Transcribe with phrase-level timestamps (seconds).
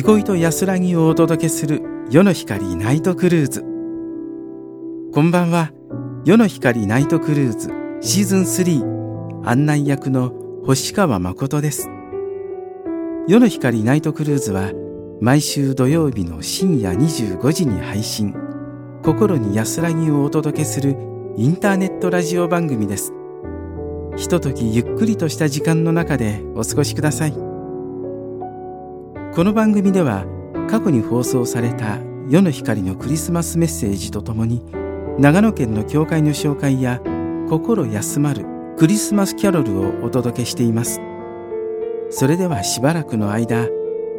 [0.00, 3.62] 憩いと安らぎをお届けする夜の光ナイトクルーズ。
[5.12, 5.72] こんばんは。
[6.24, 10.32] 夜の光ナイトクルーズシーズン3案内役の
[10.64, 11.90] 星川誠です。
[13.26, 14.70] 夜の光ナイトクルーズは
[15.20, 18.36] 毎週土曜日の深夜25時に配信。
[19.02, 20.96] 心に安らぎをお届けする
[21.36, 23.12] インターネットラジオ番組です。
[24.16, 27.47] ひとときゆっくりとした時間の中でお過ごしください。
[29.38, 30.26] この番組では
[30.68, 31.98] 過去に放送された
[32.28, 34.64] 夜の光のクリスマスメッセージとともに
[35.20, 37.00] 長野県の教会の紹介や
[37.48, 38.44] 心休まる
[38.76, 41.00] クリスマスキャロルをお届けしています。
[42.10, 43.68] それではしばらくの間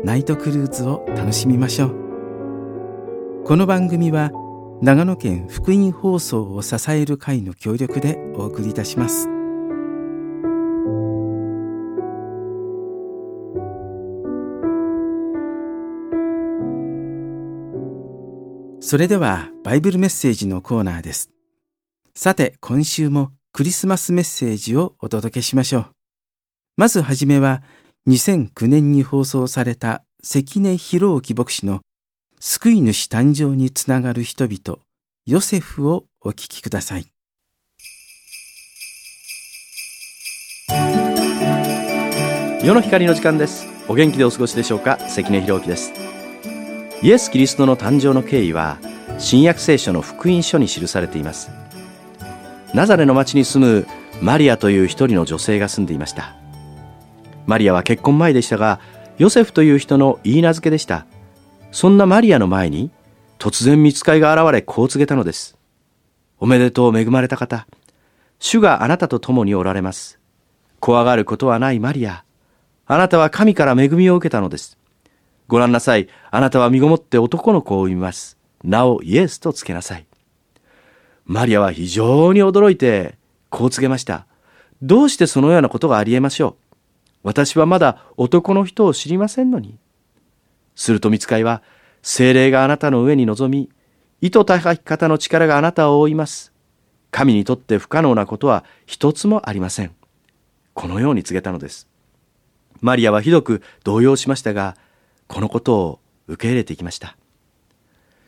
[0.05, 3.43] ナイトクルーズを楽しみましょう。
[3.43, 4.31] この番組は
[4.81, 9.38] 長野県福音放送を支える会の協力でお送りいたします。
[18.89, 21.29] それではバイブルメッセージのコーナーです。
[22.15, 25.85] さて今週もクリスマスメッセージをお届けしましょう。
[26.75, 27.61] まずはじめは
[28.07, 31.81] 2009年に放送された関根博之牧師の
[32.39, 34.79] 救い主誕生につながる人々
[35.27, 37.05] ヨセフをお聞きください。
[42.63, 43.67] 世の光の時間です。
[43.87, 44.97] お元気でお過ごしでしょうか？
[45.09, 46.08] 関根博之です。
[47.01, 48.77] イエス・キリストの誕生の経緯は
[49.19, 51.49] 新約聖書の福音書に記されています。
[52.73, 53.87] ナザレの町に住む
[54.21, 56.35] マリアという一人の女性が住んでいました。
[57.47, 58.81] マリアは結婚前でしたが
[59.17, 61.05] ヨセフという人の言い名付けでした。
[61.71, 62.91] そんなマリアの前に
[63.37, 65.57] 突然見つかいが現れこう告げたのです。
[66.37, 67.65] おめでとう恵まれた方。
[68.39, 70.19] 主があなたと共におられます。
[70.81, 72.25] 怖がることはないマリア。
[72.87, 74.78] あなたは神から恵みを受けたのです。
[75.49, 76.07] ご覧なさい。
[76.29, 78.37] あなたは身ごもって男の子を産みます。
[78.63, 80.05] 名をイエスとつけなさい。
[81.25, 83.17] マリアは非常に驚いて、
[83.49, 84.27] こう告げました。
[84.83, 86.55] どうしてそのようなことがありえましょう。
[87.23, 89.79] 私はまだ男の人を知りませんのに。
[90.75, 91.63] すると見つかいは、
[92.03, 93.71] 精霊があなたの上に臨み、
[94.21, 96.53] 意図高き方の力があなたを覆います。
[97.09, 99.95] 神にとって不可能なことは一つもありません。
[100.75, 101.87] このように告げたのです。
[102.81, 104.77] マリアはひどく動揺しましたが、
[105.29, 107.15] このことを受け入れていきました。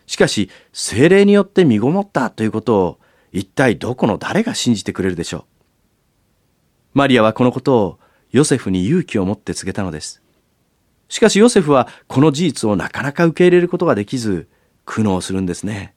[0.06, 3.00] しかし、精霊によって身ごもったということを
[3.32, 5.44] 一体どこの誰が信じてくれるでしょう？
[6.94, 8.00] マリアはこのことを
[8.32, 10.22] ヨセフに勇気を持って告げたのです。
[11.10, 14.48] しかしヨセフはこの事実をなかなか受け入れることができず
[14.86, 15.94] 苦悩するんですね。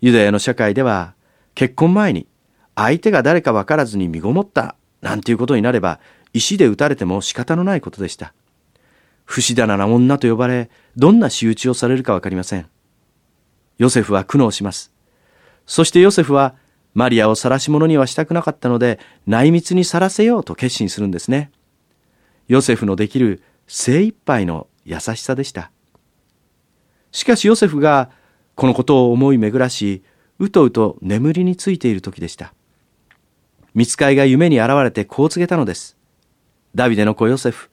[0.00, 1.14] ユダヤの社会では
[1.54, 2.26] 結婚前に
[2.74, 6.00] 相手が誰かわからずに身ごもったなんていうことになれば
[6.32, 8.34] 石で打たれても仕方のないことでした。
[9.24, 12.68] 不死だなな女と呼ばれ、どんな仕打ちをされるかわかりません。
[13.78, 14.92] ヨセフは苦悩します。
[15.66, 16.54] そしてヨセフは、
[16.94, 21.50] マリアを晒し者にはしたくなかったので、内密に晒せようと決心するんですね。
[22.48, 25.70] ヨセフのできる精一杯の優しさでした。
[27.12, 28.10] しかしヨセフが
[28.54, 30.02] このことを思い巡らし、
[30.38, 32.52] うとうと眠りについている時でした。
[33.74, 35.96] 見つかいが夢に現れてこう告げたのです。
[36.74, 37.70] ダビデの子ヨセフ、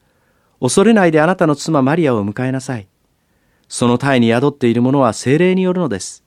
[0.62, 2.88] 恐れないであなたの妻マリアを迎えなさい。
[3.68, 6.24] その体に宿っているものは精霊によるのです。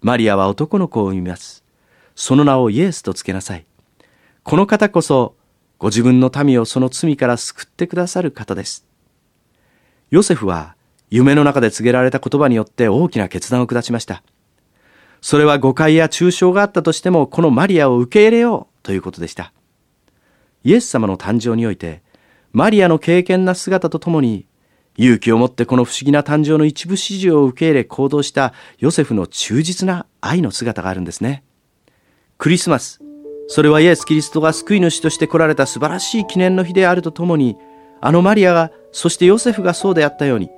[0.00, 1.64] マリアは男の子を産みます。
[2.14, 3.66] その名をイエスとつけなさい。
[4.42, 5.34] この方こそ、
[5.78, 8.86] ご自分の民をその罪から救ってくださる方です。
[10.10, 10.76] ヨセフは、
[11.10, 14.22] 夢の中で告げられた言葉によって大きな決断を下しました。
[15.22, 19.52] それは誤解や抽象があったとしても、このマリアを受け入れようということでした。
[20.62, 22.03] イエス様の誕生において、
[22.54, 24.46] マリアの敬虔な姿とともに、
[24.96, 31.42] 勇気を持ってこの不思議な誕生の一部始終を受け入れ行動したヨセフの忠実な愛の姿があるんですね。
[32.38, 33.00] クリスマス、
[33.48, 37.56] それはイエス・キリストが救い主として来られた素晴らしい記念の日であるとともに、
[38.00, 40.48] あのマリアが、そしてヨセフがそうであったように、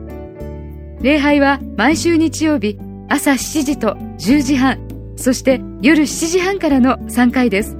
[1.04, 2.78] 礼拝は毎週日曜日
[3.10, 7.76] 朝7時と10時半、そして夜7時半からの3回です。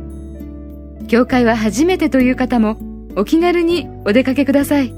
[1.09, 2.77] 教会は初めてという方も
[3.17, 4.93] お気軽にお出かけください。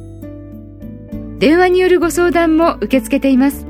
[1.39, 3.65] 電話によるご相談も受け付けています。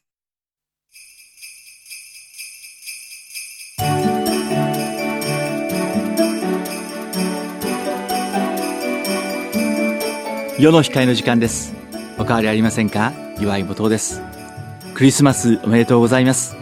[10.59, 11.75] 世の光の時間です。
[12.19, 13.12] お変わりありませんか？
[13.41, 14.21] 岩井元です。
[14.94, 16.56] クリスマスおめでとうございます。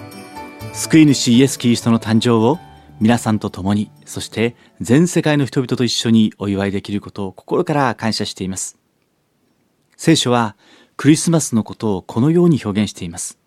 [0.74, 2.58] 救い主イエス・キリストの誕生を
[2.98, 8.78] 皆さんと共に、そして全世界の人々と一緒にお祝いできることを心から感謝しています。
[9.96, 10.56] 聖書は
[10.96, 13.38] クリスマスのことをこのように表現しています。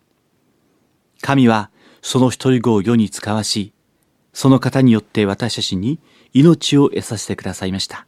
[1.22, 3.74] 神はその一人子を世に使わし、
[4.34, 6.00] その方によって私たちに
[6.34, 8.06] 命を得させてくださいました。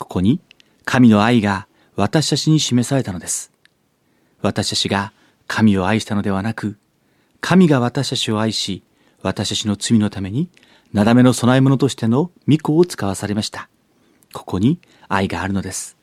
[0.00, 0.40] ここに
[0.84, 3.52] 神の愛が私たちに示されたのです。
[4.42, 5.12] 私たちが
[5.46, 6.78] 神を愛したのではなく、
[7.40, 8.82] 神が私たちを愛し、
[9.22, 10.48] 私たちの罪のために、
[10.92, 13.68] なだめの供え物としての御子を使わされました。
[14.32, 15.96] ここに愛があるのです。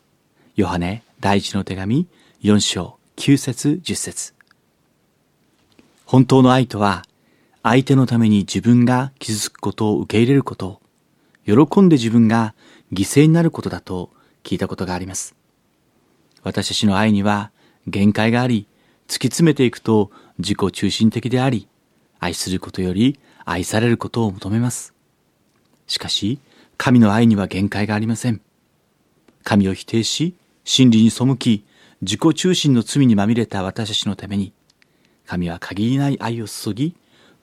[0.55, 2.07] ヨハネ第一の手紙
[2.43, 4.33] 4章9節10節
[6.05, 7.03] 本当の愛とは、
[7.63, 10.81] 相手のために自分が傷つくことを受け入れること、
[11.45, 12.53] 喜んで自分が
[12.93, 14.11] 犠牲になることだと
[14.43, 15.35] 聞いたことがあります。
[16.43, 17.51] 私たちの愛には
[17.87, 18.67] 限界があり、
[19.07, 21.67] 突き詰めていくと自己中心的であり、
[22.25, 24.93] 愛することより愛されることを求めます。
[25.85, 26.39] しかし、
[26.77, 28.41] 神の愛には限界がありません。
[29.43, 31.63] 神を否定し、真理に背き、
[32.01, 34.51] 自己中心の罪にまみれた私たちのために、
[35.27, 36.95] 神は限りない愛を注ぎ、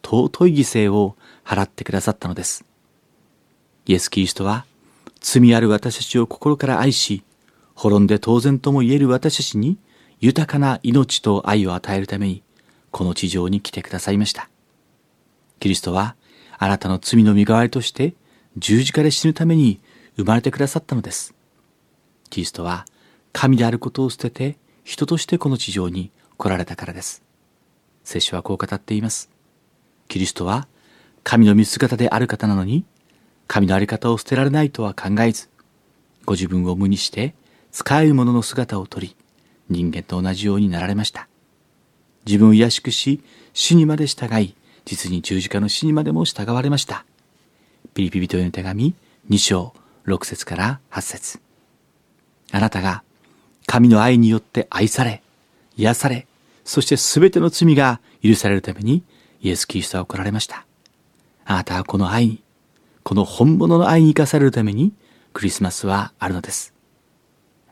[0.05, 0.59] 尊い犠
[0.89, 2.65] 牲を払ってくださったのです。
[3.87, 4.67] イエス・キリストは、
[5.21, 7.23] 罪ある私たちを心から愛し、
[7.75, 9.79] 滅んで当然とも言える私たちに、
[10.21, 12.43] 豊かな命と愛を与えるために、
[12.91, 14.51] この地上に来てくださいました。
[15.62, 16.16] キリストは、
[16.59, 18.14] あなたの罪の身代わりとして
[18.57, 19.78] 十字架で死ぬために
[20.16, 21.37] 生まれてくださったのです。
[22.31, 22.85] キリストは、
[23.33, 27.23] 神であることを捨てて、人としてこの地上に来られたからです。
[28.02, 29.31] 聖書はこう語っています。
[30.09, 30.66] キリストは、
[31.23, 32.85] 神の見姿である方なのに、
[33.47, 35.49] 神のあり方を捨てられないとは考えず、
[36.25, 37.37] ご自分を無にして、
[37.71, 39.14] 使える者の姿をとり、
[39.71, 41.28] 人間と同じようになられました。
[42.26, 43.21] 自分を卑しくし、
[43.54, 47.05] 死にまで従い、実に十字架の死にまでも従われました。
[47.95, 48.95] ピリピ人への手紙
[49.29, 49.75] 2章
[50.07, 51.41] 6節から8節
[52.51, 53.03] あなたが
[53.67, 55.23] 神の愛によって愛され、
[55.77, 56.27] 癒され、
[56.65, 59.03] そして全ての罪が許されるために
[59.41, 60.67] イエス・キリストは来られました。
[61.45, 62.43] あなたはこの愛に、
[63.03, 64.93] この本物の愛に生かされるために
[65.33, 66.75] クリスマスはあるのです。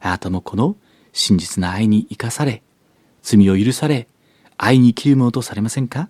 [0.01, 0.77] あなたもこの
[1.13, 2.63] 真実な愛に生かされ、
[3.23, 4.09] 罪を許され、
[4.57, 6.09] 愛に生きるものとされませんか？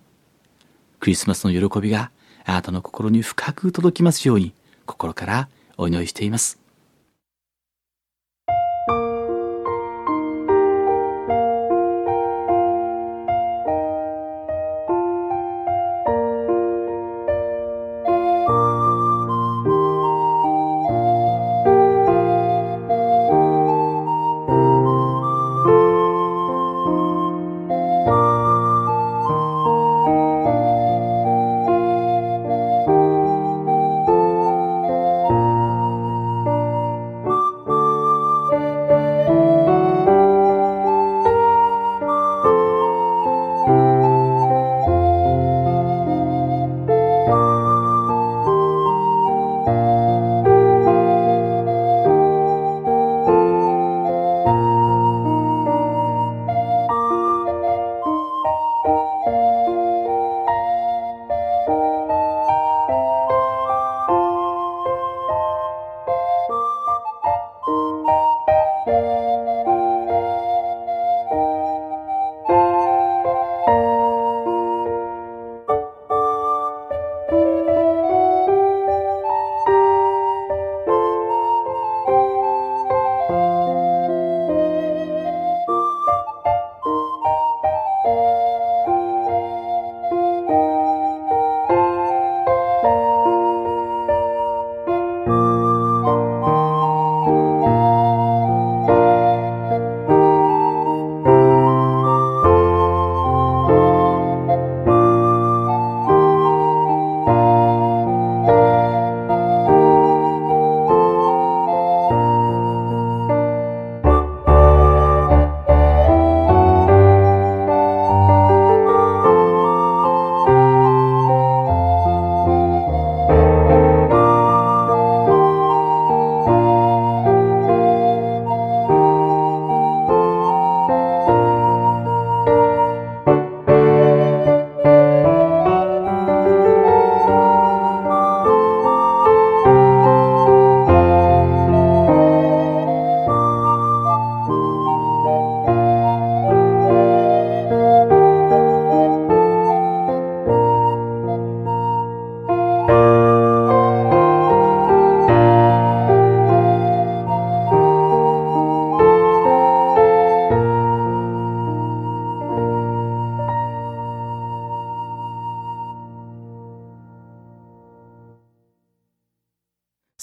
[1.01, 2.11] クリスマスの喜びが
[2.45, 4.53] あなたの心に深く届きますように
[4.85, 6.60] 心からお祈りしています。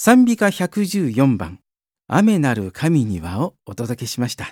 [0.01, 1.59] 賛美歌114番、
[2.07, 4.45] 雨なる神にはをお届けしました。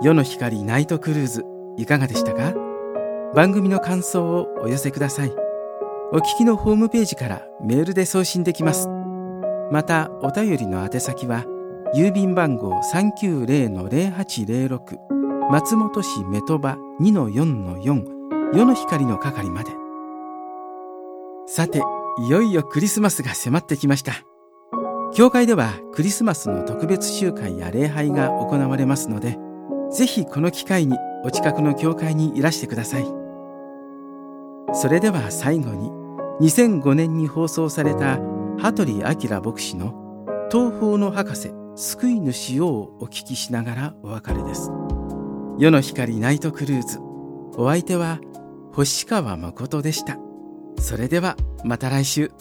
[0.00, 1.44] 夜の光ナイトクルーズ
[1.76, 2.54] いかがでしたか？
[3.34, 5.32] 番組の感想をお寄せください。
[6.12, 8.88] お聞きのホームページからメールで送信できます。
[9.72, 11.44] また、お便りの宛先は、
[11.94, 14.98] 郵便番号390-0806
[15.50, 18.04] 松本市メトバ2-4-4
[18.52, 19.70] 夜の光の係まで。
[21.46, 21.80] さて
[22.18, 24.12] いよいよクリスマスが迫ってきました。
[25.14, 29.38] 教会ではクリスマスの特別集会や礼拝が行われますので
[29.90, 33.06] ぜひこの機会にお近くの教会にいらしてください。
[34.74, 35.90] それでは最後に
[36.42, 38.18] 2005年に放送された
[38.58, 39.94] 羽鳥明牧師の
[40.52, 44.72] 東方の博士救い主をお聞きしながらお別れです。
[45.60, 46.98] 世の光ナイトクルーズ。
[47.56, 48.18] お相手は
[48.72, 50.18] 星川誠でした。
[50.80, 52.32] それではまた来週。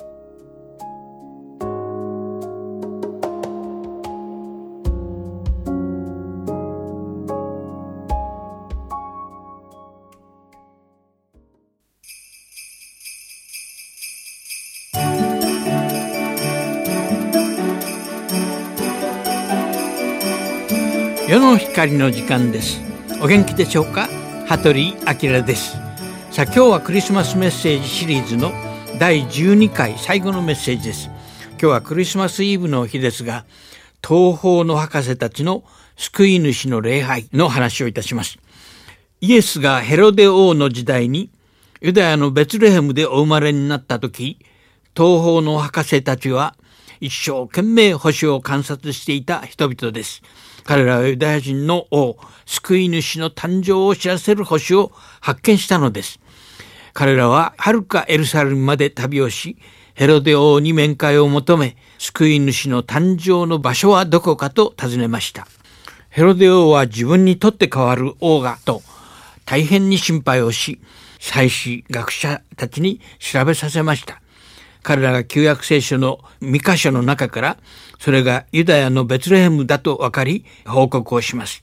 [21.38, 22.82] 世の光の時間です
[23.22, 24.10] お元気でしょうか？
[24.48, 25.74] 羽鳥明です
[26.32, 28.51] さあ今日はクリスマスメッセージシリーズの
[28.98, 31.12] 第12回最後のメッセージです
[31.51, 33.46] 今日はクリスマスイブの日ですが
[34.03, 35.63] 東方の博士たちの
[35.96, 38.39] 救い主の礼拝の話をいたします。
[39.22, 41.29] イエスがヘロデ王の時代に
[41.82, 44.39] ユダヤのベツレヘムでお生まれになった時、
[44.96, 46.56] 東方の博士たちは
[47.00, 50.24] 一生懸命星を観察していた人々です。
[50.68, 56.20] 彼らはユダヤ人の王、救い主の誕生を知らせる星を発見したのです。
[56.92, 59.56] 彼らは遥かエルサレムまで旅をし、
[59.94, 65.48] ヘロデ王に面会を求め、救い主の誕生の場所はどこかと尋ねました。
[66.10, 68.82] ヘロデ王は自分にとって変わる王がと
[69.46, 70.82] 大変に心配をし、
[71.18, 74.22] 祭司学者たちに調べさせました。
[74.88, 77.58] 彼らが旧約聖書の三箇所の中から、
[78.00, 81.62] それがユダヤのベツレヘムだと分かり、報告をします。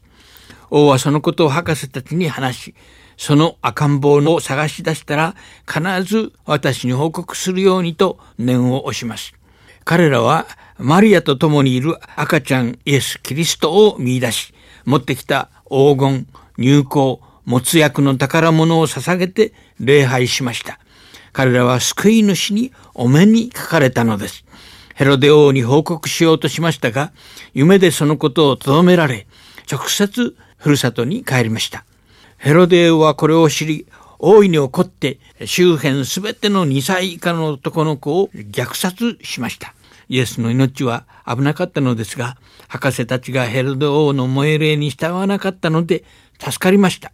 [0.69, 2.75] 王はそのことを博士たちに話し、
[3.17, 5.35] その赤ん坊を探し出したら、
[5.67, 9.33] 必ず私に報告するようにと念を押します。
[9.87, 14.53] 彼らはマリアと共にいる赤ちゃんイエス・キリストを見出し、
[14.85, 16.27] 持ってきた黄金、
[16.59, 20.79] 入香、没薬の宝物を捧げて礼拝しました。
[21.35, 24.45] 彼らは救い主にお目にかかれたのです。
[24.95, 27.13] ヘロデ王に報告しようとしましたが、
[27.53, 29.27] 夢でそのことを留められ、
[29.71, 31.85] 直接ふるさとに帰りました。
[32.39, 33.87] ヘロデ王はこれを知り、
[34.21, 39.75] 大いに怒って周辺すべての2歳以下の男の子を虐殺しました。
[40.09, 42.37] イエスの命は危なかったのですが、
[42.69, 46.05] 博士たちがヘロデ王の命令に従わなかったので
[46.39, 47.11] 助かりました。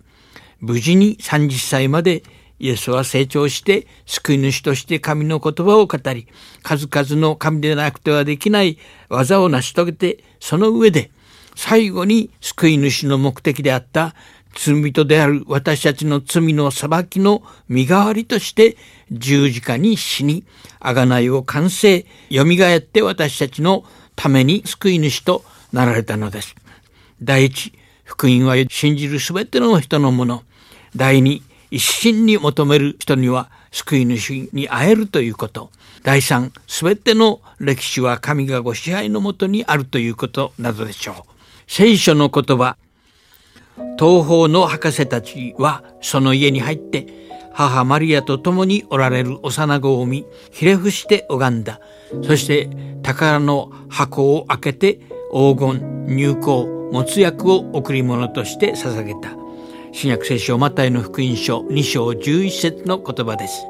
[0.60, 2.22] 無事に30歳まで
[2.60, 6.28] イエスは成長して救い主として神の言葉を語り、
[6.62, 11.10] 数々の神でなくてはできない技を成し遂げて、その上で
[11.56, 14.14] 最後に救い主の目的であった
[14.54, 18.76] 罪人である私たちの罪の裁きの身代わりとして
[19.10, 20.44] 十字架に死に、
[20.80, 22.42] 贖いを完成、蘇
[22.76, 23.84] って私たちの
[24.16, 26.54] ために救い主となられたのです。
[27.22, 27.72] 第一、
[28.04, 30.42] 福音は信じるすべての人のもの。
[30.94, 35.70] 第二、一心に求める人には救い主に会えるということ。
[36.02, 41.14] 第三、すべての歴史は神がご支配のもとにあるということなどでしょう。
[41.66, 42.76] 聖書の言葉。
[43.98, 47.06] 東方の博士たちはその家に入って
[47.52, 51.80] 母マリアと共におられる幼子を見、ひれ伏して拝んだ。
[52.22, 52.70] そして
[53.02, 55.00] 宝の箱を開けて
[55.32, 59.39] 黄金、入香、没薬を贈り物として捧げた。
[59.92, 63.66] 新約聖書マタイの福音書2章11節の言葉です。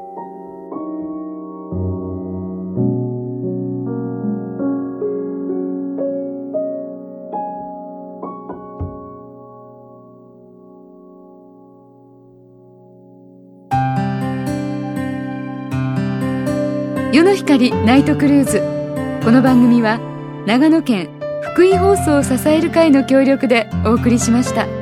[17.13, 18.59] 世の光ナイトクルーズ
[19.23, 19.99] この番組は
[20.47, 21.09] 長野県
[21.53, 24.80] 福井放送を支える会の協力でお送りしました。